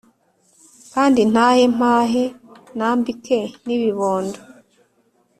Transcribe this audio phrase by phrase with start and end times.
[0.93, 2.23] Kandi ntahe mpahe
[2.77, 4.39] Nambike n’ibibondo